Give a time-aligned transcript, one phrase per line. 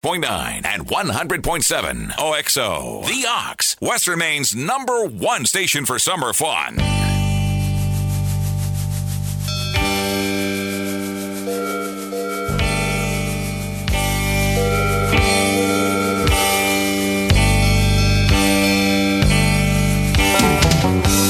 [0.00, 3.02] Point nine and 100.7 OXO.
[3.02, 6.76] The Ox, West Maine's number one station for summer fun.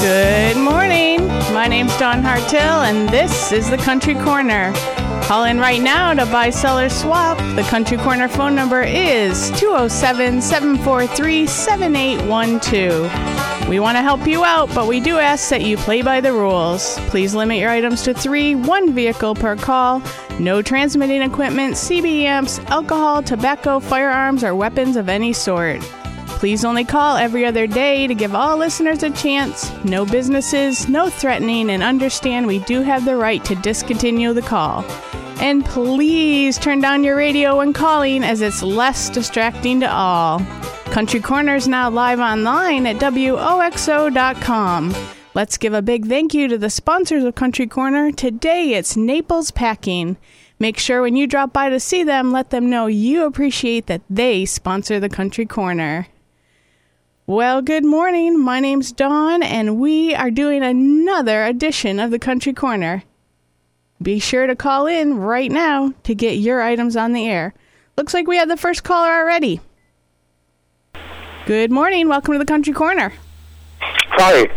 [0.03, 1.27] Good morning.
[1.55, 4.75] My name's Dawn Hartill, and this is the Country Corner.
[5.29, 7.37] Call in right now to buy, sell, or swap.
[7.55, 13.69] The Country Corner phone number is 207 743 7812.
[13.69, 16.33] We want to help you out, but we do ask that you play by the
[16.33, 16.99] rules.
[17.11, 20.01] Please limit your items to three, one vehicle per call.
[20.41, 25.83] No transmitting equipment, CB amps, alcohol, tobacco, firearms, or weapons of any sort.
[26.39, 29.71] Please only call every other day to give all listeners a chance.
[29.85, 34.87] No businesses, no threatening, and understand we do have the right to discontinue the call.
[35.41, 40.41] And please turn down your radio when calling as it's less distracting to all.
[40.87, 43.55] Country Corner's now live online at WOXO.com.
[45.35, 48.11] Let's give a big thank you to the sponsors of Country Corner.
[48.11, 50.17] Today it's Naples Packing.
[50.59, 54.03] Make sure when you drop by to see them, let them know you appreciate that
[54.11, 56.09] they sponsor the Country Corner.
[57.29, 58.41] Well, good morning.
[58.43, 63.05] My name's Dawn, and we are doing another edition of the Country Corner.
[64.01, 67.53] Be sure to call in right now to get your items on the air.
[67.97, 69.61] Looks like we have the first caller already.
[71.47, 72.09] Good morning.
[72.09, 73.13] Welcome to the Country Corner.
[73.81, 74.49] Hi.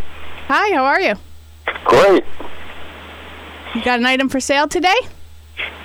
[0.48, 1.16] Hi, how are you?
[1.86, 2.24] Great.
[3.74, 4.96] You got an item for sale today?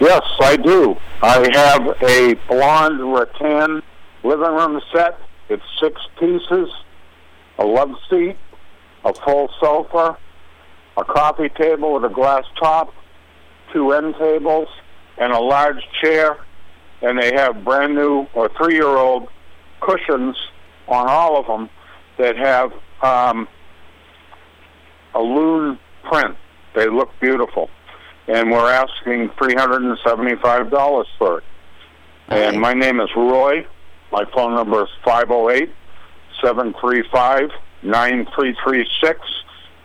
[0.01, 0.97] Yes, I do.
[1.23, 3.83] I have a blonde rattan
[4.23, 5.19] living room set.
[5.49, 6.69] It's six pieces,
[7.59, 8.37] a love seat,
[9.05, 10.19] a full sofa,
[10.99, 12.93] a coffee table with a glass top,
[13.77, 14.69] two end tables,
[15.19, 16.39] and a large chair.
[17.03, 19.29] And they have brand new or three year old
[19.81, 20.37] cushions
[20.89, 21.69] on all of them
[22.19, 22.73] that have
[23.03, 23.47] um,
[25.15, 26.37] a loon print.
[26.75, 27.69] They look beautiful.
[28.29, 31.45] And we're asking $375 for it.
[32.29, 33.67] And my name is Roy.
[34.11, 35.71] My phone number is 508
[36.43, 37.51] 735
[37.83, 39.21] 9336.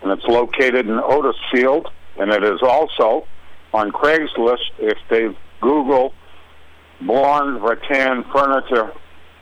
[0.02, 1.88] And it's located in Otis Field.
[2.18, 3.28] And it is also
[3.74, 4.72] on Craigslist.
[4.80, 6.14] If they Google
[7.02, 8.92] blonde rattan furniture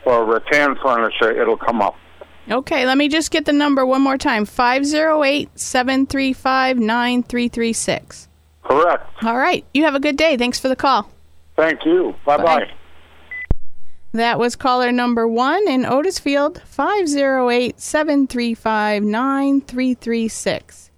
[0.05, 1.95] or rattan furniture, it'll come up.
[2.49, 8.27] Okay, let me just get the number one more time 508 735 9336.
[8.63, 9.23] Correct.
[9.23, 9.65] All right.
[9.73, 10.35] You have a good day.
[10.37, 11.11] Thanks for the call.
[11.55, 12.15] Thank you.
[12.25, 12.71] Bye bye.
[14.13, 20.88] That was caller number one in Otisfield, 508 735 9336.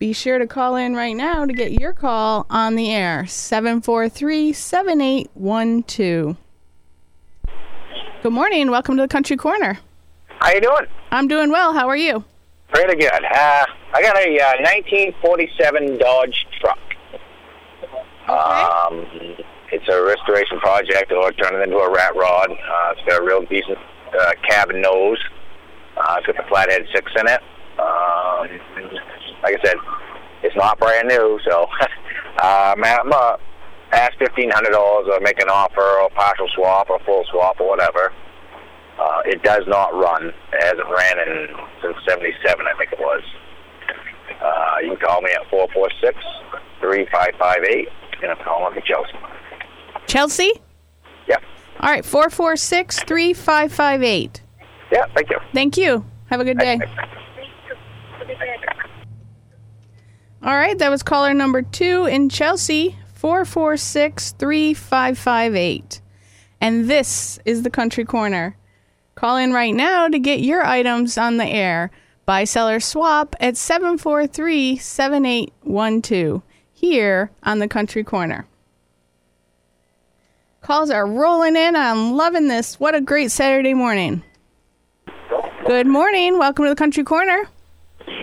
[0.00, 4.50] Be sure to call in right now to get your call on the air, 743
[4.50, 6.36] 7812.
[8.22, 9.78] Good morning welcome to the Country Corner.
[10.38, 10.86] How you doing?
[11.10, 11.74] I'm doing well.
[11.74, 12.24] How are you?
[12.72, 13.12] Pretty good.
[13.12, 16.78] Uh, I got a uh, 1947 Dodge truck.
[18.26, 19.04] Um,
[19.70, 22.50] it's a restoration project, or turn it into a rat rod.
[22.50, 23.76] Uh, it's got a real decent
[24.18, 25.18] uh, cabin nose.
[25.94, 27.42] Uh, it's got the flathead six in it.
[27.78, 28.48] Um,
[29.42, 29.76] like I said,
[30.42, 31.66] it's not brand new, so
[32.42, 33.36] uh, I'm, I'm uh,
[33.92, 37.60] ask fifteen hundred dollars or make an offer or a partial swap or full swap
[37.60, 38.12] or whatever.
[38.98, 40.32] Uh, it does not run.
[40.52, 41.48] It hasn't ran in
[41.82, 43.22] since '77, I think it was.
[44.40, 46.16] Uh, you can call me at four four six
[46.80, 47.88] three five five eight,
[48.22, 49.12] and I'm calling for Chelsea.
[50.06, 50.52] Chelsea?
[51.28, 51.36] Yeah.
[51.80, 54.42] All right, four four six three five five eight.
[54.92, 55.38] Yeah, thank you.
[55.52, 56.04] Thank you.
[56.30, 56.78] Have a good day.
[60.42, 66.00] All right, that was caller number two in Chelsea, 446 3558.
[66.62, 68.56] And this is the Country Corner.
[69.16, 71.90] Call in right now to get your items on the air.
[72.24, 76.42] Buy, seller, swap at 743 7812
[76.72, 78.46] here on the Country Corner.
[80.62, 81.76] Calls are rolling in.
[81.76, 82.80] I'm loving this.
[82.80, 84.22] What a great Saturday morning.
[85.66, 86.38] Good morning.
[86.38, 87.46] Welcome to the Country Corner.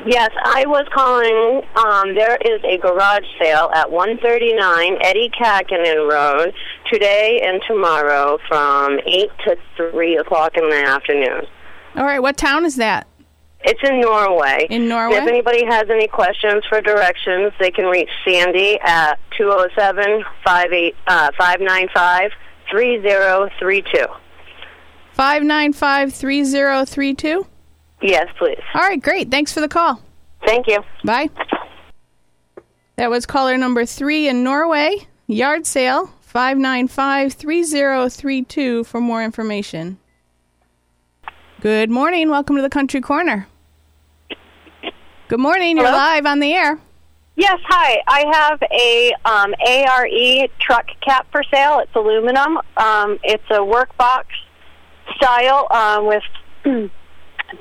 [0.05, 1.61] Yes, I was calling.
[1.75, 6.53] Um, there is a garage sale at 139 Eddie Kakinen Road
[6.91, 11.45] today and tomorrow from 8 to 3 o'clock in the afternoon.
[11.95, 13.07] All right, what town is that?
[13.63, 14.67] It's in Norway.
[14.69, 15.17] In Norway?
[15.17, 22.31] If anybody has any questions for directions, they can reach Sandy at 207 uh, 595
[22.71, 24.05] 3032.
[25.13, 27.47] 595 3032?
[28.01, 28.61] Yes, please.
[28.73, 29.31] All right, great.
[29.31, 30.01] Thanks for the call.
[30.45, 30.79] Thank you.
[31.03, 31.29] Bye.
[32.95, 35.07] That was caller number three in Norway.
[35.27, 39.97] Yard sale, 595 3032 for more information.
[41.59, 42.29] Good morning.
[42.29, 43.47] Welcome to the Country Corner.
[45.27, 45.77] Good morning.
[45.77, 45.89] Hello?
[45.89, 46.79] You're live on the air.
[47.35, 48.01] Yes, hi.
[48.07, 51.79] I have a um, ARE truck cap for sale.
[51.79, 52.57] It's aluminum.
[52.77, 54.23] Um, it's a workbox
[55.15, 56.23] style um, with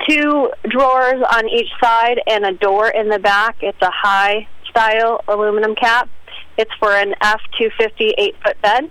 [0.08, 3.56] two drawers on each side and a door in the back.
[3.60, 6.08] It's a high style aluminum cap.
[6.56, 8.90] It's for an F250 eight foot bed,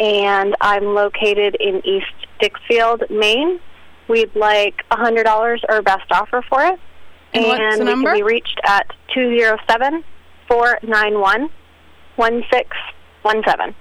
[0.00, 2.06] and I'm located in East
[2.40, 3.60] Dixfield, Maine.
[4.08, 6.78] We'd like $100 or best offer for it.
[7.34, 8.10] And what's the we number?
[8.10, 10.04] can be reached at 207
[10.48, 11.50] 491
[12.16, 13.74] 1617.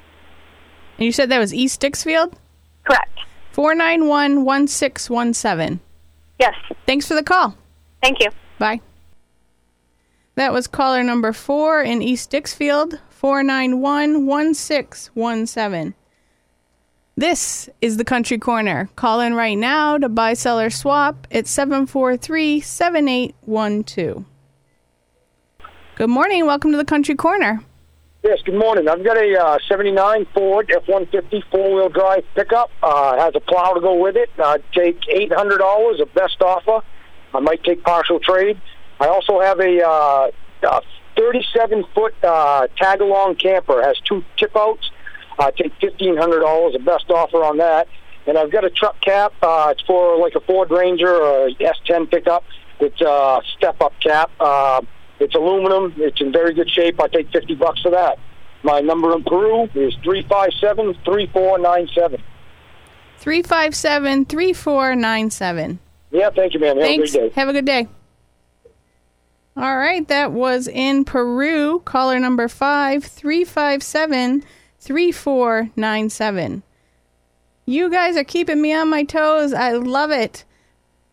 [0.97, 2.33] And you said that was East Dixfield?
[2.83, 3.19] Correct.
[3.51, 5.79] 491 1617.
[6.39, 6.55] Yes.
[6.85, 7.55] Thanks for the call.
[8.01, 8.29] Thank you.
[8.59, 8.81] Bye.
[10.35, 15.95] That was caller number four in East Dixfield, 491 1617.
[17.17, 18.89] This is the Country Corner.
[18.97, 24.25] Call in right now to buy, sell, or swap at 743 7812.
[25.95, 26.45] Good morning.
[26.45, 27.63] Welcome to the Country Corner.
[28.25, 28.87] Yes, good morning.
[28.87, 32.71] I've got a uh, 79 Ford F-150 four-wheel drive pickup.
[32.81, 34.31] Uh, has a plow to go with it.
[34.39, 36.83] i take $800, a best offer.
[37.35, 38.59] I might take partial trade.
[38.99, 40.31] I also have a uh,
[41.15, 43.83] 37-foot uh, tag-along camper.
[43.83, 44.89] Has two tip-outs.
[45.37, 47.87] I take $1,500, a best offer on that.
[48.25, 49.33] And I've got a truck cap.
[49.43, 52.43] Uh, it's for like a Ford Ranger or a S10 pickup.
[52.79, 54.31] It's a step-up cap.
[54.39, 54.81] Uh,
[55.19, 55.93] it's aluminum.
[55.97, 57.01] It's in very good shape.
[57.01, 58.17] I take 50 bucks for that.
[58.63, 62.19] My number in Peru is 357-3497.
[63.17, 65.79] 357 3497.
[66.11, 66.77] Yeah, thank you, ma'am.
[66.77, 67.13] Have Thanks.
[67.13, 67.35] a great day.
[67.35, 67.87] Have a good day.
[69.57, 71.79] All right, that was in Peru.
[71.85, 74.43] Caller number five, 357
[74.79, 76.63] 3497.
[77.65, 79.53] You guys are keeping me on my toes.
[79.53, 80.43] I love it.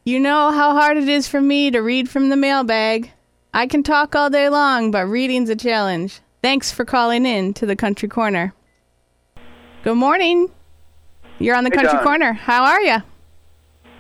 [0.04, 3.12] You know how hard it is for me to read from the mailbag.
[3.54, 6.20] I can talk all day long, but reading's a challenge.
[6.42, 8.54] Thanks for calling in to the Country Corner.
[9.84, 10.50] Good morning.
[11.38, 12.04] You're on the Hey, Country Dawn.
[12.04, 12.32] Corner.
[12.32, 12.96] How are you?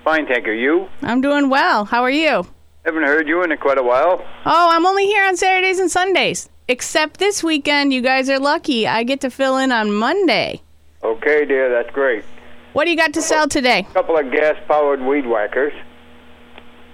[0.04, 0.52] Fine, thank you.
[0.52, 0.88] You?
[1.02, 1.84] I'm doing well.
[1.84, 2.46] How are you?
[2.86, 4.24] Haven't heard you in quite a while.
[4.46, 6.48] Oh, I'm only here on Saturdays and Sundays.
[6.66, 8.86] Except this weekend, you guys are lucky.
[8.86, 10.62] I get to fill in on Monday.
[11.04, 12.24] Okay, dear, that's great.
[12.72, 13.80] What do you got to sell today?
[13.90, 15.74] A couple of gas-powered weed whackers.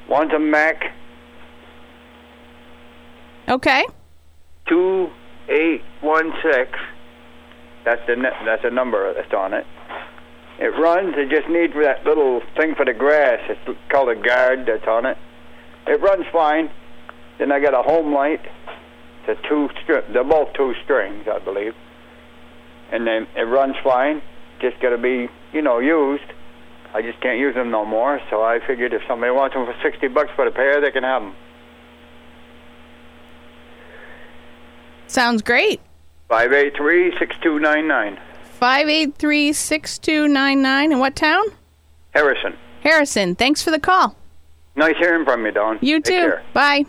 [0.08, 0.92] One's a Mac
[3.48, 3.84] Okay.
[4.68, 5.08] two
[5.48, 6.70] eight one six.
[7.84, 9.66] That's the that's the number that's on it.
[10.58, 11.14] It runs.
[11.16, 13.40] It just needs that little thing for the grass.
[13.48, 15.16] It's called a guard that's on it.
[15.86, 16.68] It runs fine.
[17.38, 18.44] Then I got a Homelite.
[19.26, 20.02] It's a two string.
[20.12, 21.72] They're both two strings, I believe.
[22.92, 24.20] And then it runs fine.
[24.60, 26.24] Just got to be, you know, used.
[26.92, 28.20] I just can't use them no more.
[28.28, 31.04] So I figured if somebody wants them for sixty bucks for the pair, they can
[31.04, 31.34] have them.
[35.08, 35.80] Sounds great.
[36.28, 38.18] Five eight three six two nine nine.
[38.60, 40.90] 583 6299.
[40.92, 41.44] And what town?
[42.10, 42.56] Harrison.
[42.82, 43.36] Harrison.
[43.36, 44.16] Thanks for the call.
[44.74, 45.78] Nice hearing from you, Dawn.
[45.80, 46.28] You Take too.
[46.28, 46.42] care.
[46.54, 46.84] Bye.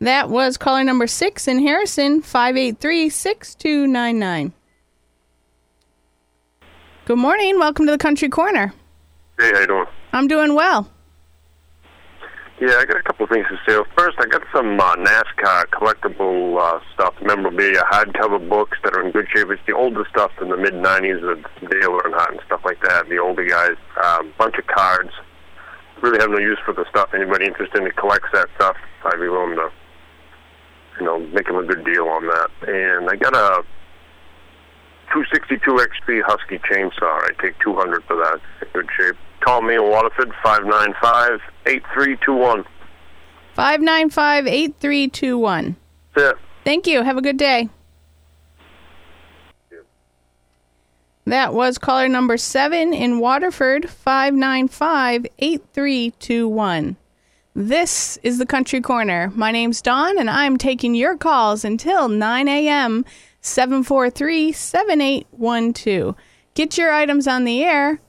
[0.00, 4.52] That was caller number six in Harrison, 583 6299.
[7.06, 7.58] Good morning.
[7.58, 8.74] Welcome to the Country Corner.
[9.38, 9.86] Hey, how you doing?
[10.12, 10.90] I'm doing well.
[12.64, 13.76] Yeah, I got a couple of things to say.
[13.94, 19.12] First, I got some uh, NASCAR collectible uh, stuff, memorabilia, hardcover books that are in
[19.12, 19.48] good shape.
[19.50, 23.10] It's the older stuff from the mid '90s with Dale Earnhardt and stuff like that.
[23.10, 25.10] The older guys, a um, bunch of cards.
[26.00, 27.10] Really have no use for the stuff.
[27.12, 29.68] Anybody interested in collects that stuff, I'd be willing to,
[31.00, 32.48] you know, make them a good deal on that.
[32.66, 33.62] And I got a
[35.12, 37.28] 262 XP Husky chainsaw.
[37.28, 38.40] I take 200 for that.
[38.62, 39.16] It's in good shape.
[39.40, 40.32] Call me in Waterford,
[41.64, 42.64] 595-8321.
[43.54, 45.76] 595 8321.
[46.14, 46.36] That's it.
[46.64, 47.02] Thank you.
[47.02, 47.68] Have a good day.
[51.26, 56.96] That was caller number seven in Waterford, 595 8321.
[57.54, 59.32] This is the Country Corner.
[59.34, 63.04] My name's Dawn, and I'm taking your calls until 9 a.m.
[63.40, 66.16] 743 7812.
[66.54, 68.00] Get your items on the air.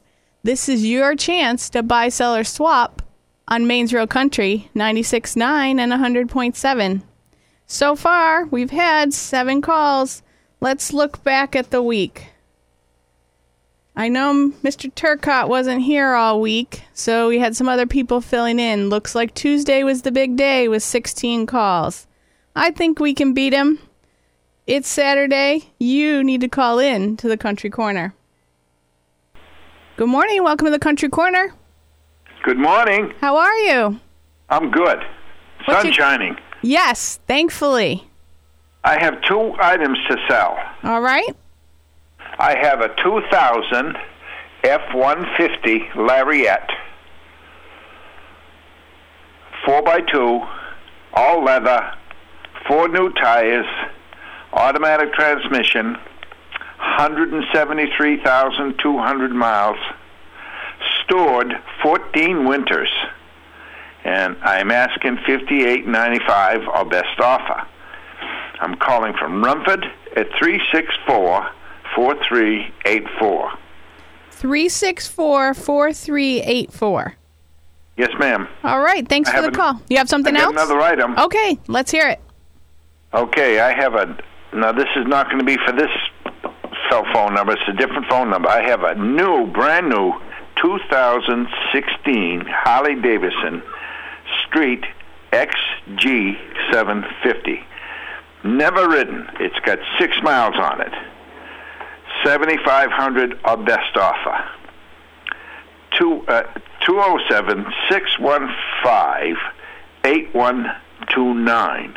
[0.44, 3.02] This is your chance to buy, sell, or swap
[3.48, 7.02] on Maine's Real Country 96.9 and 100.7.
[7.68, 10.22] So far, we've had seven calls.
[10.62, 12.28] Let's look back at the week.
[13.96, 14.94] I know Mr.
[14.94, 18.90] Turcott wasn't here all week, so we had some other people filling in.
[18.90, 22.06] Looks like Tuesday was the big day with 16 calls.
[22.56, 23.80] I think we can beat him.
[24.68, 25.72] It's Saturday.
[25.80, 28.14] You need to call in to the Country Corner.
[29.96, 30.44] Good morning.
[30.44, 31.54] Welcome to the Country Corner.
[32.46, 33.12] Good morning.
[33.22, 34.00] How are you?
[34.52, 35.00] I'm good.
[35.66, 36.38] What's Sun your- shining.
[36.62, 38.08] Yes, thankfully.
[38.84, 40.56] I have two items to sell.
[40.84, 41.36] All right.
[42.38, 43.98] I have a 2000
[44.64, 46.70] F-150 Lariat,
[49.66, 50.48] 4x2,
[51.16, 51.94] all leather,
[52.68, 53.66] four new tires,
[54.54, 55.98] automatic transmission,
[56.78, 59.78] 173,200 miles,
[61.04, 61.58] stored
[61.90, 62.90] 14 winters,
[64.04, 67.62] and I'm asking 58.95 our best offer.
[68.60, 71.48] I'm calling from Rumford at 364
[71.96, 73.52] 4384.
[74.32, 77.16] 364 4384.
[77.98, 78.48] Yes, ma'am.
[78.64, 79.08] All right.
[79.08, 79.80] Thanks I for the an- call.
[79.88, 80.54] You have something I else?
[80.54, 81.16] another item.
[81.20, 82.20] Okay, let's hear it.
[83.14, 84.18] Okay, I have a.
[84.56, 85.92] Now, this is not going to be for this
[86.90, 87.54] cell phone number.
[87.54, 88.50] It's a different phone number.
[88.50, 90.14] I have a new, brand new
[90.62, 93.62] 2016 Harley Davidson
[94.46, 94.84] Street
[95.32, 97.64] XG750.
[98.44, 99.28] Never ridden.
[99.40, 100.94] It's got six miles on it.
[102.24, 104.44] 7500 or best offer.
[105.98, 106.44] Two, uh,
[106.86, 109.38] 207 615
[110.04, 111.96] 8129.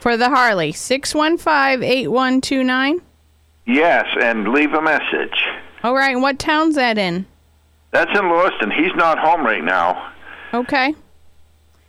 [0.00, 3.02] For the Harley, 615 8129.
[3.66, 5.44] Yes, and leave a message.
[5.82, 6.12] All right.
[6.12, 7.26] and What town's that in?
[7.90, 8.70] That's in Lewiston.
[8.70, 10.12] He's not home right now.
[10.52, 10.94] Okay.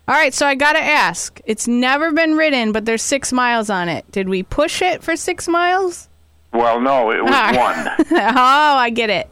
[0.08, 0.34] All right.
[0.34, 4.10] So I got to ask it's never been ridden, but there's six miles on it.
[4.12, 6.08] Did we push it for six miles?
[6.54, 7.54] Well, no, it was Ah.
[8.00, 8.08] one.
[8.12, 9.30] oh, I get it.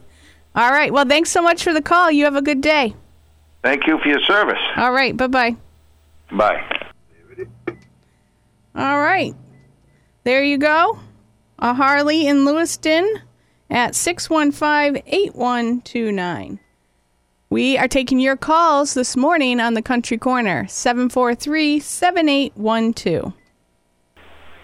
[0.54, 0.92] All right.
[0.92, 2.10] Well, thanks so much for the call.
[2.10, 2.94] You have a good day.
[3.62, 4.58] Thank you for your service.
[4.76, 5.16] All right.
[5.16, 5.56] Bye bye.
[6.30, 6.62] Bye.
[8.74, 9.34] All right.
[10.24, 10.98] There you go.
[11.58, 13.20] A Harley in Lewiston
[13.70, 16.58] at 615 8129.
[17.50, 23.32] We are taking your calls this morning on the Country Corner, 743 7812.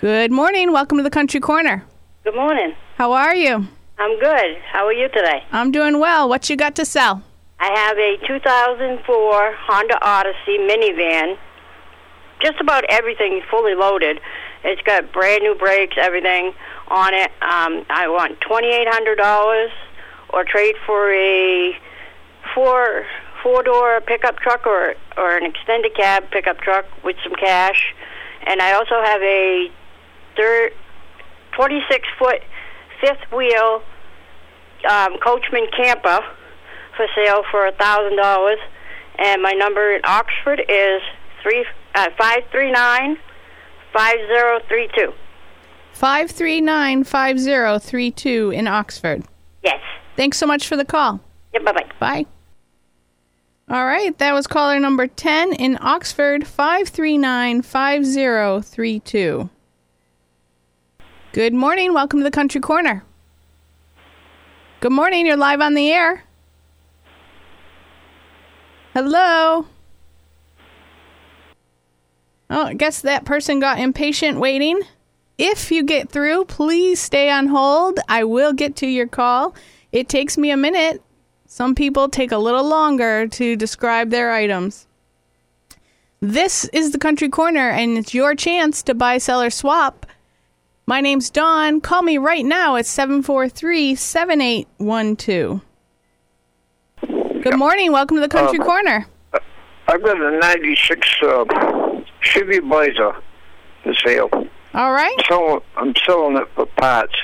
[0.00, 0.72] Good morning.
[0.72, 1.84] Welcome to the Country Corner.
[2.24, 2.74] Good morning.
[2.96, 3.66] How are you?
[3.98, 4.58] I'm good.
[4.70, 5.44] How are you today?
[5.52, 6.28] I'm doing well.
[6.28, 7.22] What you got to sell?
[7.60, 11.38] I have a 2004 Honda Odyssey minivan.
[12.42, 14.20] Just about everything fully loaded.
[14.64, 16.54] It's got brand new brakes, everything
[16.88, 17.30] on it.
[17.42, 19.68] Um, I want $2,800
[20.30, 21.76] or trade for a
[22.54, 23.04] four
[23.42, 27.94] four door pickup truck or or an extended cab pickup truck with some cash.
[28.46, 29.70] And I also have a
[30.36, 30.72] third
[31.52, 32.40] 26 foot
[33.00, 33.82] fifth wheel
[34.88, 36.20] um, Coachmen camper
[36.96, 38.58] for sale for a thousand dollars,
[39.18, 41.02] and my number in Oxford is
[41.42, 43.18] three uh, five three nine
[43.94, 45.12] five zero three two.
[45.94, 49.22] 539 5032 in Oxford.
[49.62, 49.80] Yes.
[50.16, 51.20] Thanks so much for the call.
[51.54, 51.60] Yeah.
[51.60, 51.86] Bye bye.
[52.00, 52.26] Bye.
[53.70, 59.48] All right, that was caller number 10 in Oxford, 539 5032.
[61.32, 61.94] Good morning.
[61.94, 63.02] Welcome to the Country Corner.
[64.80, 65.24] Good morning.
[65.24, 66.24] You're live on the air.
[68.92, 69.66] Hello.
[72.54, 74.80] Oh, I guess that person got impatient waiting.
[75.38, 77.98] If you get through, please stay on hold.
[78.08, 79.56] I will get to your call.
[79.90, 81.02] It takes me a minute.
[81.46, 84.86] Some people take a little longer to describe their items.
[86.20, 90.06] This is the Country Corner, and it's your chance to buy, sell, or swap.
[90.86, 91.80] My name's Dawn.
[91.80, 95.60] Call me right now at 743 7812.
[97.42, 97.90] Good morning.
[97.90, 99.08] Welcome to the Country Um, Corner.
[99.88, 101.44] I've got a 96 uh,
[102.24, 103.14] Chevy Blazer
[103.82, 104.28] for sale.
[104.74, 105.16] All right.
[105.28, 107.14] So I'm selling it for parts.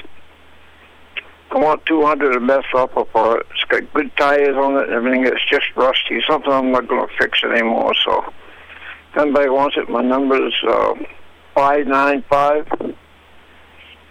[1.50, 3.46] I want 200 of mess up for it.
[3.52, 5.26] It's got good tires on it and everything.
[5.26, 6.22] It's just rusty.
[6.28, 7.92] Something I'm not going to fix anymore.
[8.04, 8.24] So
[9.10, 10.94] if anybody wants it, my number is uh,
[11.54, 12.92] 595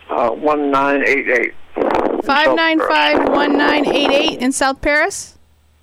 [0.10, 1.54] uh, 1988.
[2.26, 5.38] 595 1988 in South Paris?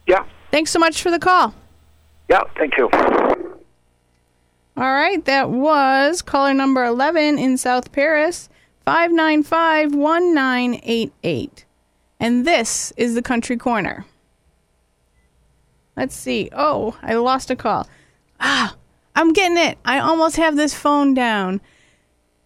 [0.06, 0.26] Yeah.
[0.50, 1.54] Thanks so much for the call.
[2.28, 2.90] Yeah, thank you.
[4.78, 8.50] All right, that was caller number 11 in South Paris,
[8.84, 11.64] 595 1988.
[12.20, 14.04] And this is the Country Corner.
[15.96, 16.50] Let's see.
[16.52, 17.88] Oh, I lost a call.
[18.38, 18.76] Ah,
[19.14, 19.78] I'm getting it.
[19.82, 21.62] I almost have this phone down.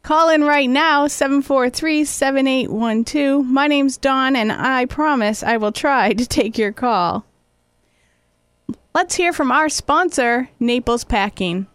[0.02, 3.44] Call in right now, 743 7812.
[3.44, 7.26] My name's Dawn, and I promise I will try to take your call.
[8.94, 11.66] Let's hear from our sponsor, Naples Packing.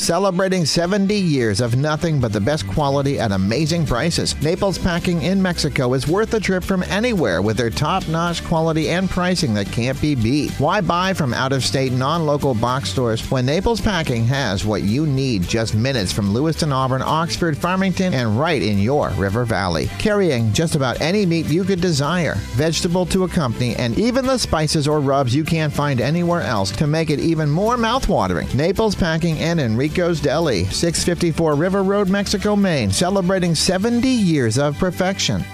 [0.00, 4.34] Celebrating 70 years of nothing but the best quality at amazing prices.
[4.40, 8.88] Naples Packing in Mexico is worth a trip from anywhere with their top notch quality
[8.88, 10.52] and pricing that can't be beat.
[10.52, 14.84] Why buy from out of state, non local box stores when Naples Packing has what
[14.84, 19.90] you need just minutes from Lewiston, Auburn, Oxford, Farmington, and right in your River Valley?
[19.98, 24.88] Carrying just about any meat you could desire, vegetable to accompany, and even the spices
[24.88, 28.52] or rubs you can't find anywhere else to make it even more mouthwatering.
[28.54, 34.78] Naples Packing and Enrique Enrico's Deli, 654 River Road, Mexico, Maine, celebrating 70 years of
[34.78, 35.44] perfection.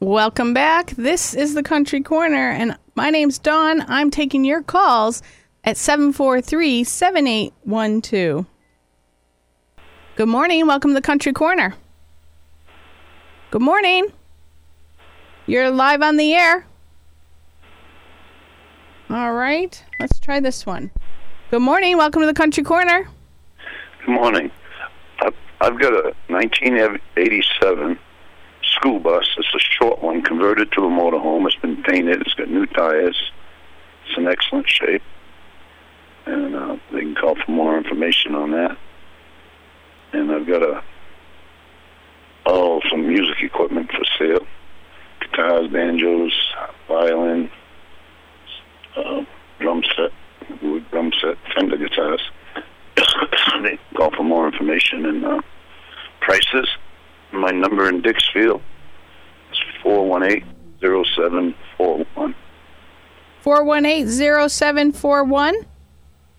[0.00, 0.90] Welcome back.
[0.96, 3.84] This is the Country Corner, and my name's Dawn.
[3.86, 5.22] I'm taking your calls
[5.62, 8.46] at 743 7812.
[10.16, 10.66] Good morning.
[10.66, 11.76] Welcome to the Country Corner.
[13.52, 14.08] Good morning.
[15.46, 16.66] You're live on the air.
[19.08, 20.90] All right, let's try this one.
[21.52, 21.96] Good morning.
[21.96, 23.08] Welcome to the Country Corner.
[24.10, 24.50] Morning.
[25.20, 27.96] I've, I've got a 1987
[28.64, 29.24] school bus.
[29.38, 31.46] It's a short one converted to a motorhome.
[31.46, 32.20] It's been painted.
[32.22, 33.30] It's got new tires.
[34.04, 35.02] It's in excellent shape.
[36.26, 38.76] And uh, they can call for more information on that.
[40.12, 40.82] And I've got a
[42.46, 44.44] oh some music equipment for sale:
[45.20, 46.32] guitars, banjos,
[46.88, 47.48] violin,
[48.96, 49.24] uh,
[49.60, 50.10] drum set,
[50.62, 52.28] wood drum set, Fender guitars
[53.62, 54.48] they call for more
[54.92, 55.40] information and uh,
[56.20, 56.68] prices.
[57.32, 58.60] My number in Dixfield
[59.52, 62.34] is 418-0741.
[63.44, 65.52] 418-0741?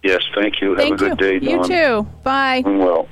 [0.04, 0.69] Yes, thank you.
[0.71, 1.15] Have Thank a good you.
[1.39, 1.67] day, You Dawn.
[1.67, 2.08] too.
[2.23, 2.63] Bye.
[2.65, 3.08] And well.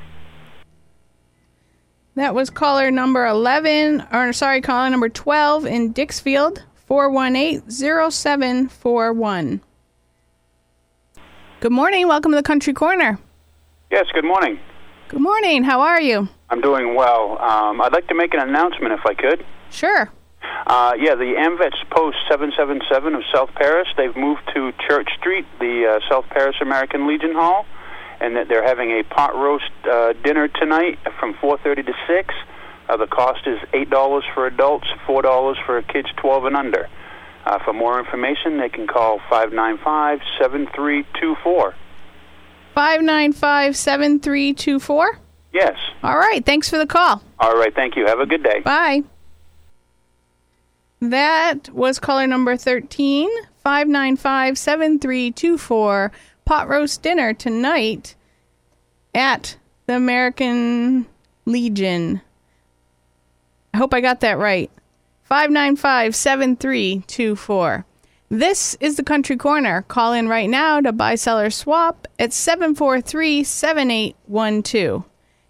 [2.15, 9.61] That was caller number 11, or sorry, caller number 12 in Dixfield, 418-0741.
[11.61, 12.07] Good morning.
[12.07, 13.17] Welcome to the Country Corner.
[13.91, 14.59] Yes, good morning.
[15.09, 15.63] Good morning.
[15.63, 16.29] How are you?
[16.51, 17.41] I'm doing well.
[17.41, 19.43] Um, I'd like to make an announcement if I could.
[19.71, 20.11] Sure.
[20.67, 25.97] Uh, yeah, the AMVETS Post 777 of South Paris, they've moved to Church Street, the
[25.97, 27.65] uh, South Paris American Legion Hall,
[28.21, 32.35] and that they're having a pot roast uh, dinner tonight from 4.30 to 6.
[32.87, 36.87] Uh, the cost is $8 for adults, $4 for kids 12 and under.
[37.45, 41.73] Uh, for more information, they can call 595 7324.
[42.75, 45.07] 595-7324?
[45.53, 45.77] Yes.
[46.03, 46.45] All right.
[46.45, 47.23] Thanks for the call.
[47.39, 48.05] All right, thank you.
[48.05, 48.59] Have a good day.
[48.59, 49.03] Bye.
[51.01, 53.29] That was caller number 13,
[53.65, 56.11] 595-7324.
[56.45, 58.15] Pot roast dinner tonight
[59.13, 59.55] at
[59.85, 61.05] the American
[61.45, 62.19] Legion.
[63.73, 64.69] I hope I got that right.
[65.31, 67.85] 595-7324.
[68.31, 69.81] This is the Country Corner.
[69.87, 75.03] Call in right now to buy, sell, or swap at 743-7812.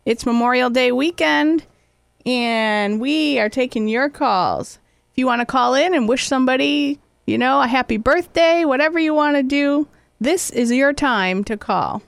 [0.05, 1.65] It's Memorial Day weekend,
[2.25, 4.79] and we are taking your calls.
[5.11, 8.97] If you want to call in and wish somebody, you know, a happy birthday, whatever
[8.97, 9.89] you want to do,
[10.21, 12.01] this is your time to call.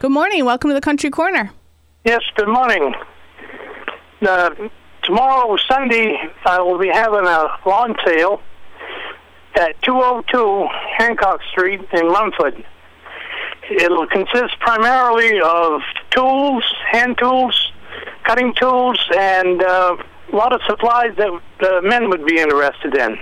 [0.00, 0.44] Good morning.
[0.44, 1.50] Welcome to the Country Corner.
[2.04, 2.92] Yes, good morning.
[4.20, 4.50] Uh,
[5.04, 8.42] tomorrow, Sunday, I will be having a lawn sale
[9.56, 10.66] at 202
[10.98, 12.64] Hancock Street in Rumford.
[13.70, 17.72] It'll consist primarily of tools, hand tools,
[18.24, 19.96] cutting tools, and uh,
[20.32, 23.16] a lot of supplies that uh, men would be interested in.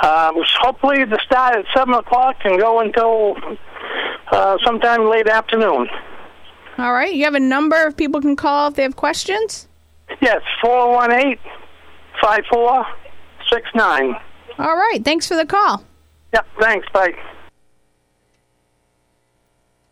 [0.00, 3.36] Uh, hopefully the start at 7 o'clock and go until
[4.32, 5.88] uh, sometime late afternoon.
[6.78, 7.14] All right.
[7.14, 9.68] You have a number of people can call if they have questions?
[10.20, 11.38] Yes, 418
[12.20, 14.14] 5469.
[14.58, 15.04] All right.
[15.04, 15.84] Thanks for the call.
[16.32, 16.86] Yep, thanks.
[16.92, 17.14] Bye.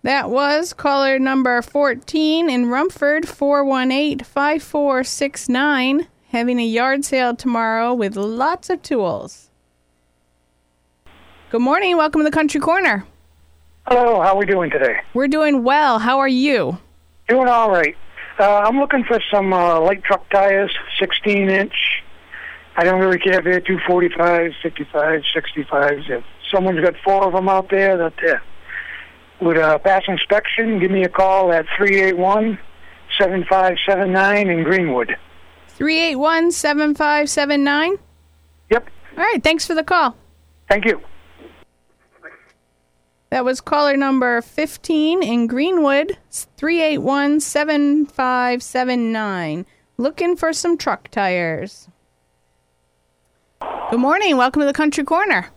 [0.02, 8.16] That was caller number 14 in Rumford, 418 5469, having a yard sale tomorrow with
[8.16, 9.50] lots of tools.
[11.50, 11.96] Good morning.
[11.96, 13.06] Welcome to the Country Corner.
[13.86, 15.00] Hello, how are we doing today?
[15.14, 15.98] We're doing well.
[16.00, 16.78] How are you?
[17.28, 17.94] Doing all right.
[18.38, 22.02] Uh, I'm looking for some uh, light truck tires, 16 inch.
[22.76, 27.48] I don't really care if they're 245s, 55s, 65s, if someone's got four of them
[27.48, 28.38] out there that uh,
[29.42, 32.58] would uh, pass inspection, give me a call at three eight one
[33.18, 35.16] seven five seven nine in Greenwood.
[35.68, 37.98] 381 7579?
[38.70, 38.88] Yep.
[39.16, 40.16] All right, thanks for the call.
[40.68, 41.00] Thank you.
[43.32, 46.18] That was caller number 15 in Greenwood,
[46.58, 49.64] 381 7579.
[49.96, 51.88] Looking for some truck tires.
[53.90, 54.36] Good morning.
[54.36, 55.48] Welcome to the Country Corner.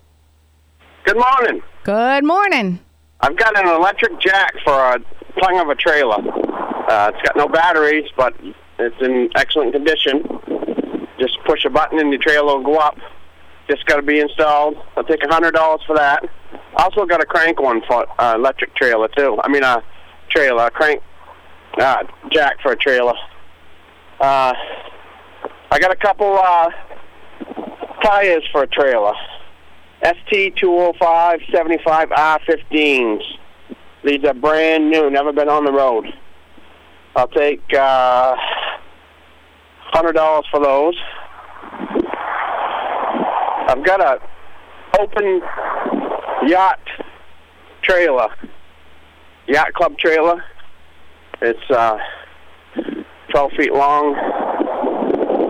[1.04, 1.62] Good morning.
[1.84, 2.80] Good morning.
[3.20, 4.98] I've got an electric jack for a
[5.42, 6.16] tongue of a trailer.
[6.16, 8.34] Uh, it's got no batteries, but
[8.80, 10.24] it's in excellent condition.
[11.20, 12.98] Just push a button and the trailer will go up.
[13.68, 14.78] Just got to be installed.
[14.96, 16.24] I'll take a hundred dollars for that.
[16.78, 19.40] Also got a crank one for uh, electric trailer too.
[19.44, 19.82] I mean a
[20.30, 21.02] trailer, a crank
[21.80, 23.14] uh, jack for a trailer.
[24.20, 24.54] Uh,
[25.72, 26.70] I got a couple uh,
[28.04, 29.14] tires for a trailer.
[30.04, 33.22] ST 205 75 R15s.
[34.04, 36.06] These are brand new, never been on the road.
[37.16, 38.36] I'll take uh,
[39.94, 40.96] hundred dollars for those.
[43.68, 44.20] I've got a
[45.00, 45.42] open
[46.46, 46.80] yacht
[47.82, 48.30] trailer,
[49.48, 50.44] yacht club trailer.
[51.42, 51.98] It's uh,
[53.32, 54.16] 12 feet long,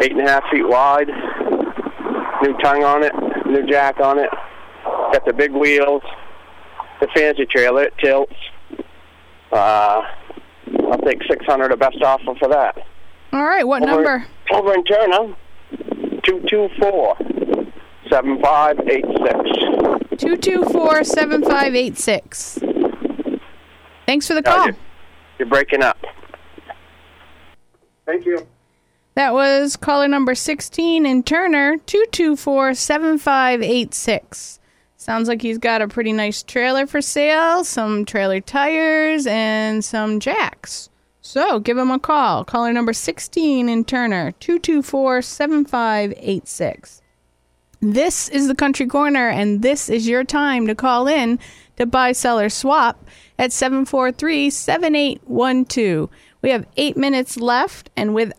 [0.02, 1.08] eight and a half feet wide.
[2.42, 3.14] New tongue on it,
[3.46, 4.30] new jack on it.
[4.84, 6.04] Got the big wheels.
[7.02, 8.34] The fancy trailer, it tilts.
[9.52, 10.02] Uh,
[10.92, 12.78] I'll take 600 the best offer for that.
[13.34, 14.26] All right, what Over- number?
[14.52, 15.36] Over in Turner,
[16.24, 17.18] 224
[18.10, 19.75] 7586.
[20.18, 22.60] 224 7586.
[24.06, 24.66] Thanks for the Yeah, call.
[24.68, 24.76] you're,
[25.40, 25.98] you're breaking up.
[28.06, 28.46] Thank you.
[29.16, 34.60] That was caller number 16 in Turner, 224 7586.
[34.98, 40.20] Sounds like he's got a pretty nice trailer for sale, some trailer tires, and some
[40.20, 40.90] jacks.
[41.22, 42.44] So give him a call.
[42.44, 47.02] Caller number 16 in Turner, 224 7586.
[47.88, 51.38] This is the Country Corner, and this is your time to call in
[51.78, 53.06] to buy, sell, or swap
[53.38, 56.10] at 743 7812.
[56.42, 58.34] We have eight minutes left, and with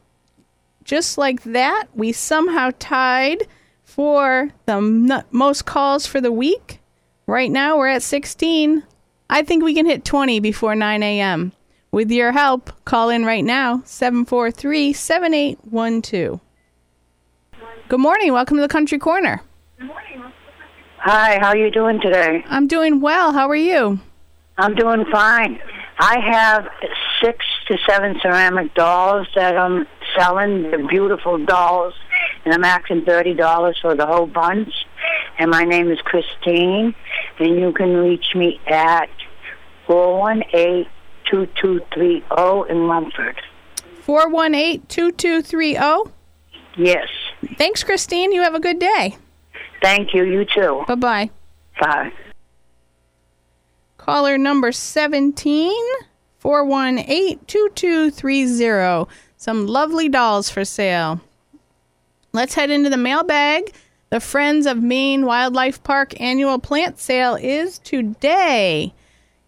[0.82, 3.46] just like that, we somehow tied
[3.84, 6.80] for the most calls for the week.
[7.28, 8.82] Right now, we're at 16.
[9.30, 11.52] I think we can hit 20 before 9 a.m.
[11.92, 16.40] With your help, call in right now 743 7812.
[17.88, 18.32] Good morning.
[18.32, 19.40] Welcome to the Country Corner.
[19.78, 20.24] Good morning.
[20.98, 22.44] Hi, how are you doing today?
[22.48, 23.32] I'm doing well.
[23.32, 24.00] How are you?
[24.58, 25.60] I'm doing fine.
[26.00, 26.66] I have
[27.22, 29.86] six to seven ceramic dolls that I'm
[30.18, 30.62] selling.
[30.62, 31.94] They're beautiful dolls,
[32.44, 34.72] and I'm asking thirty dollars for the whole bunch.
[35.38, 36.92] And my name is Christine,
[37.38, 39.08] and you can reach me at
[39.86, 40.88] four one eight
[41.30, 43.40] two two three zero in Rumford.
[44.02, 46.15] 418 2230.
[46.76, 47.08] Yes.
[47.56, 48.32] Thanks, Christine.
[48.32, 49.16] You have a good day.
[49.82, 50.24] Thank you.
[50.24, 50.84] You too.
[50.86, 51.30] Bye bye.
[51.80, 52.12] Bye.
[53.98, 55.72] Caller number 17
[56.38, 59.10] 418 2230.
[59.36, 61.20] Some lovely dolls for sale.
[62.32, 63.72] Let's head into the mailbag.
[64.10, 68.94] The Friends of Maine Wildlife Park annual plant sale is today.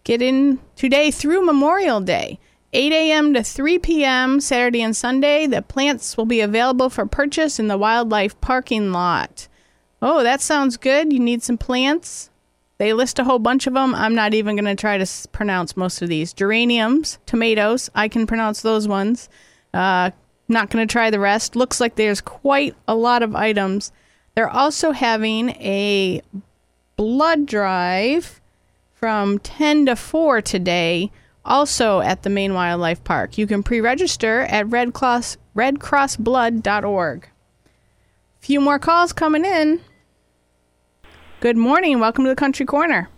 [0.03, 2.39] Get in today through Memorial Day.
[2.71, 3.33] 8 a.m.
[3.33, 4.39] to 3 p.m.
[4.39, 5.47] Saturday and Sunday.
[5.47, 9.47] The plants will be available for purchase in the wildlife parking lot.
[10.01, 11.11] Oh, that sounds good.
[11.11, 12.29] You need some plants.
[12.77, 13.93] They list a whole bunch of them.
[13.93, 16.31] I'm not even going to try to pronounce most of these.
[16.31, 17.89] Geraniums, tomatoes.
[17.93, 19.29] I can pronounce those ones.
[19.73, 20.11] Uh,
[20.47, 21.55] not going to try the rest.
[21.55, 23.91] Looks like there's quite a lot of items.
[24.35, 26.21] They're also having a
[26.95, 28.39] blood drive
[28.93, 31.11] from 10 to 4 today,
[31.45, 33.37] also at the Maine Wildlife Park.
[33.37, 37.29] You can pre register at Red Cross, redcrossblood.org.
[38.39, 39.81] Few more calls coming in.
[41.41, 41.99] Good morning.
[41.99, 43.09] Welcome to the Country Corner.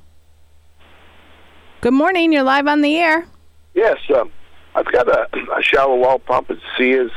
[1.81, 2.31] Good morning.
[2.31, 3.25] You're live on the air.
[3.73, 4.31] Yes, um,
[4.75, 7.11] I've got a, a shower wall pump at Sears,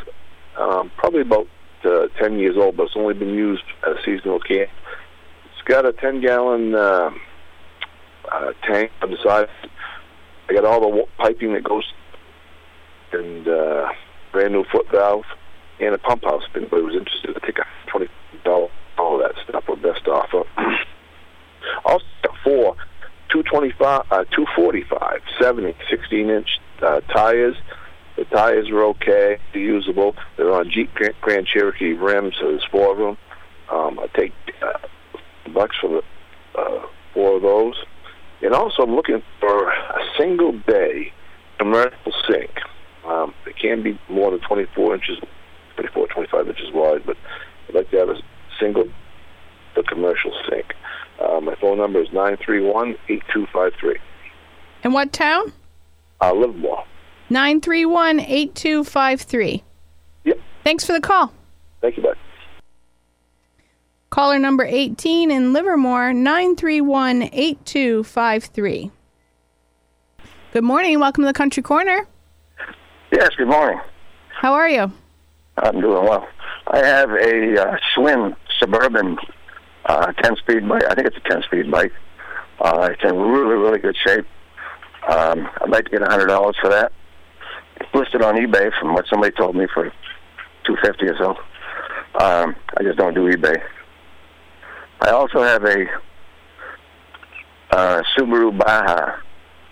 [0.57, 1.47] um, probably about
[1.85, 4.69] uh, 10 years old, but it's only been used as a seasonal care.
[5.45, 7.11] It's got a 10 gallon uh,
[8.31, 9.49] uh, tank on the side.
[10.49, 11.85] I got all the piping that goes
[13.13, 13.89] and uh,
[14.33, 15.25] brand new foot valve
[15.81, 16.43] and a pump house.
[16.51, 18.09] If anybody was interested, I take a twenty
[18.45, 20.45] dollar all that stuff for best offer.
[21.85, 22.05] also
[22.43, 22.77] four
[23.31, 27.57] two twenty five, uh, two forty five, seventy, sixteen inch uh, tires.
[28.17, 30.15] The tires are okay, usable.
[30.37, 33.19] They're on Jeep Grand Cherokee rims, so there's four of them.
[33.73, 34.79] Um, I take uh,
[35.53, 36.03] bucks for the
[36.61, 37.75] uh, four of those.
[38.45, 41.11] And also, I'm looking for a single bay
[41.59, 42.51] commercial sink.
[43.07, 45.19] Um, it can be more than 24 inches,
[45.77, 47.17] 24, 25 inches wide, but
[47.69, 48.17] I'd like to have a
[48.61, 48.85] single
[49.75, 50.75] the commercial sink.
[51.19, 53.97] Uh, my phone number is 931 8253.
[54.85, 55.53] In what town?
[56.21, 56.85] Uh, Livermore.
[57.31, 59.65] 931 8253.
[60.25, 60.39] Yep.
[60.63, 61.33] Thanks for the call.
[61.81, 62.17] Thank you, bud.
[64.15, 68.93] Caller number 18 in Livermore, 931 8253.
[70.53, 71.01] Good morning.
[71.01, 72.07] Welcome to the Country Corner.
[73.11, 73.81] Yes, good morning.
[74.29, 74.93] How are you?
[75.57, 76.29] I'm doing well.
[76.69, 79.19] I have a uh, Schwinn Suburban
[79.87, 80.85] uh, 10 speed bike.
[80.89, 81.91] I think it's a 10 speed bike.
[82.61, 84.27] Uh, it's in really, really good shape.
[85.09, 86.93] Um, I'd like to get $100 for that.
[87.81, 89.91] It's listed on eBay from what somebody told me for
[90.67, 91.31] 250 or so.
[92.25, 93.61] Um, I just don't do eBay.
[95.05, 95.87] I also have a
[97.73, 99.17] uh, Subaru Baja.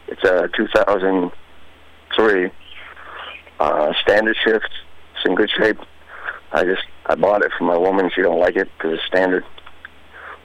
[0.08, 2.50] It's a 2003
[3.58, 4.68] uh, standard shift.
[5.14, 5.78] It's in good shape.
[6.52, 8.10] I just I bought it for my woman.
[8.14, 9.42] She don't like it because it's standard.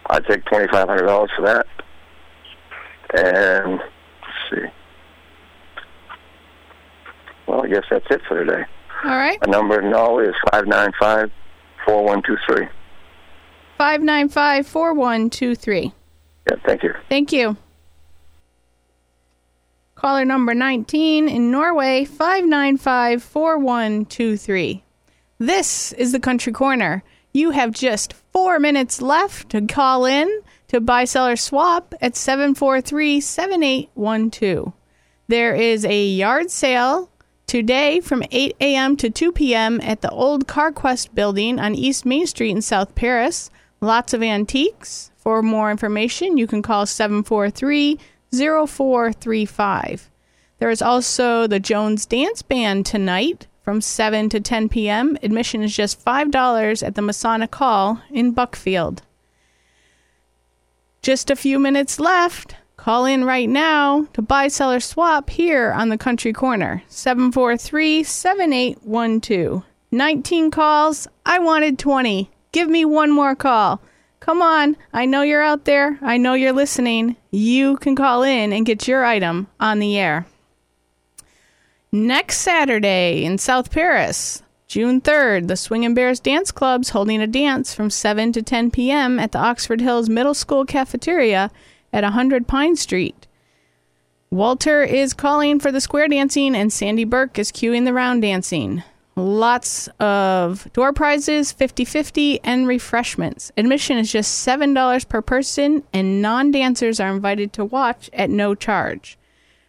[0.09, 1.65] I'd take twenty five hundred dollars for that.
[3.13, 3.91] And let's
[4.49, 4.67] see.
[7.45, 8.63] Well, I guess that's it for today.
[9.03, 9.37] All right.
[9.45, 11.29] My number to know is five nine five
[11.85, 12.69] four one two three.
[13.77, 15.93] 595 4123.
[16.49, 16.93] Yeah, thank you.
[17.09, 17.57] Thank you.
[19.93, 24.83] Caller number 19 in Norway, 595 4123.
[25.37, 27.03] This is the Country Corner.
[27.33, 32.15] You have just four minutes left to call in to buy, sell, or swap at
[32.15, 34.73] 743 7812.
[35.27, 37.11] There is a yard sale
[37.45, 38.97] today from 8 a.m.
[38.97, 39.79] to 2 p.m.
[39.81, 43.51] at the old CarQuest building on East Main Street in South Paris.
[43.81, 45.11] Lots of antiques.
[45.17, 47.99] For more information, you can call 743
[48.31, 50.09] 0435.
[50.59, 55.17] There is also the Jones Dance Band tonight from 7 to 10 p.m.
[55.21, 59.01] Admission is just $5 at the Masonic Hall in Buckfield.
[61.01, 62.55] Just a few minutes left.
[62.77, 66.83] Call in right now to buy, sell, or swap here on the Country Corner.
[66.87, 69.63] 743 7812.
[69.91, 71.07] 19 calls.
[71.25, 72.29] I wanted 20.
[72.51, 73.81] Give me one more call.
[74.19, 74.75] Come on.
[74.93, 75.97] I know you're out there.
[76.01, 77.15] I know you're listening.
[77.31, 80.25] You can call in and get your item on the air.
[81.91, 87.73] Next Saturday in South Paris, June 3rd, the Swingin' Bears Dance Club's holding a dance
[87.73, 89.17] from 7 to 10 p.m.
[89.17, 91.49] at the Oxford Hills Middle School cafeteria
[91.93, 93.27] at 100 Pine Street.
[94.29, 98.83] Walter is calling for the square dancing, and Sandy Burke is cueing the round dancing.
[99.17, 103.51] Lots of door prizes, 50 50, and refreshments.
[103.57, 108.53] Admission is just $7 per person, and non dancers are invited to watch at no
[108.53, 109.17] charge.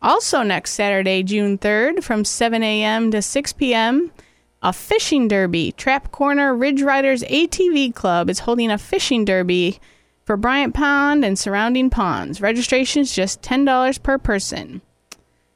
[0.01, 3.11] Also, next Saturday, June 3rd, from 7 a.m.
[3.11, 4.11] to 6 p.m.,
[4.67, 5.71] a fishing derby.
[5.71, 9.79] Trap Corner Ridge Riders ATV Club is holding a fishing derby
[10.25, 12.41] for Bryant Pond and surrounding ponds.
[12.41, 14.81] Registration is just $10 per person.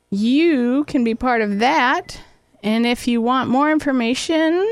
[0.09, 2.21] You can be part of that.
[2.63, 4.65] And if you want more information,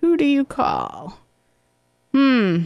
[0.00, 1.20] who do you call?
[2.12, 2.64] Hmm.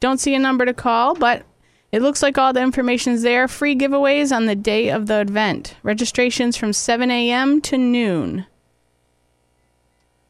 [0.00, 1.44] Don't see a number to call, but
[1.92, 3.46] it looks like all the information's there.
[3.46, 5.76] Free giveaways on the day of the event.
[5.82, 7.60] Registrations from 7 a.m.
[7.60, 8.46] to noon.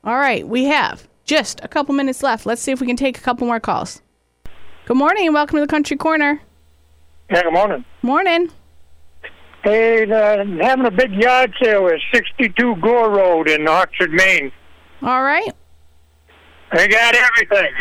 [0.06, 2.46] All right, we have just a couple minutes left.
[2.46, 4.02] Let's see if we can take a couple more calls.
[4.84, 6.40] Good morning and welcome to the Country Corner.
[7.28, 7.84] Yeah, good morning.
[8.02, 8.52] Morning.
[9.64, 14.52] Hey, uh, having a big yard sale at 62 Gore Road in Oxford, Maine.
[15.02, 15.52] All right.
[16.72, 17.72] They got everything.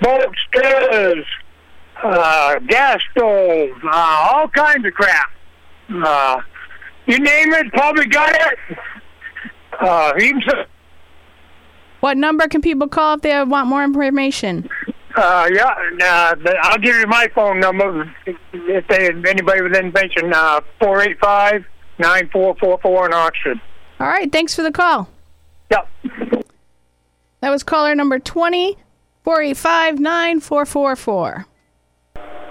[0.00, 1.24] Boat stairs,
[2.02, 5.30] uh, gas stoves, uh, all kinds of crap.
[5.88, 6.40] Uh,
[7.06, 8.78] you name it, probably got it.
[9.78, 10.64] Uh, even so,
[12.04, 14.68] What number can people call if they want more information?
[15.16, 20.34] uh, yeah, uh, I'll give you my phone number if they, anybody with information.
[20.34, 21.64] Uh, four eight five
[21.98, 23.58] nine four four four in Oxford.
[24.00, 25.08] All right, thanks for the call.
[25.70, 25.88] Yep.
[27.40, 28.76] That was caller number 20
[29.22, 31.46] 485 9444.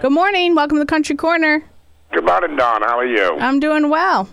[0.02, 0.56] Good morning.
[0.56, 1.64] Welcome to the Country Corner.
[2.12, 2.82] Good morning, Dawn.
[2.82, 3.38] How are you?
[3.38, 4.30] I'm doing well.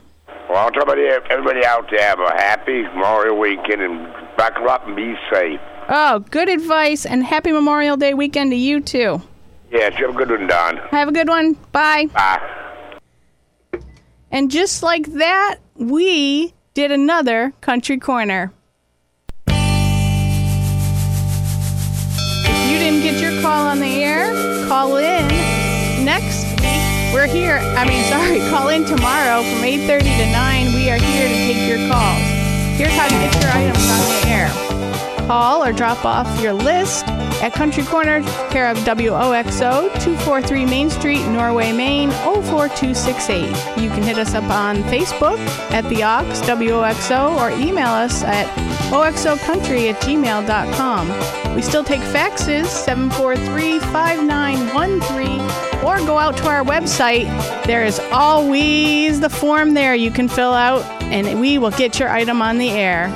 [0.51, 4.85] Well, I'll tell everybody, everybody out there have a happy Memorial weekend and buckle up
[4.85, 5.61] and be safe.
[5.89, 9.23] Oh, good advice and happy Memorial Day weekend to you too.
[9.71, 10.79] Yes, you have a good one, Dawn.
[10.91, 11.53] Have a good one.
[11.71, 12.07] Bye.
[12.07, 12.41] Bye.
[14.33, 18.53] And just like that, we did another Country Corner.
[19.47, 19.53] If
[22.73, 25.30] you didn't get your call on the air, call in.
[27.13, 27.59] We're here.
[27.77, 30.75] I mean, sorry, call in tomorrow from 8:30 to 9.
[30.75, 32.23] We are here to take your calls.
[32.79, 35.27] Here's how to get your items on the air.
[35.27, 37.07] Call or drop off your list
[37.43, 43.49] at Country Corner, care of WOXO, 243 Main Street, Norway, Maine, 04268.
[43.83, 45.39] You can hit us up on Facebook
[45.73, 48.47] at The Ox, WOXO, or email us at
[48.91, 51.55] oxocountry at gmail.com.
[51.55, 57.29] We still take faxes, 743-5913, or go out to our website.
[57.67, 62.09] There is always the form there you can fill out, and we will get your
[62.09, 63.11] item on the air.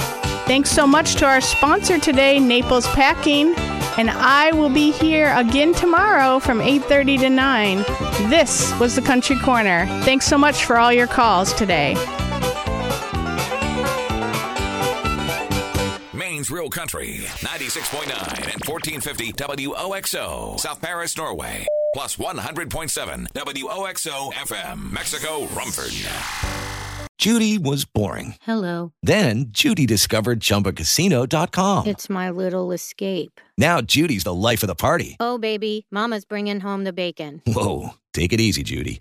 [0.47, 3.55] Thanks so much to our sponsor today, Naples Packing,
[3.97, 7.85] and I will be here again tomorrow from 8:30 to 9.
[8.29, 9.87] This was the Country Corner.
[10.03, 11.97] Thanks so much for all your calls today.
[16.45, 21.67] Maine's Real Country, 96.9 and 1450 WOXO, South Paris, Norway.
[21.95, 25.95] Plus 100.7 WOXO FM, Mexico, Rumford.
[27.17, 28.35] Judy was boring.
[28.43, 28.93] Hello.
[29.03, 31.87] Then Judy discovered ChumbaCasino.com.
[31.87, 33.41] It's my little escape.
[33.57, 35.17] Now Judy's the life of the party.
[35.21, 37.41] Oh, baby, Mama's bringing home the bacon.
[37.47, 39.01] Whoa, take it easy, Judy.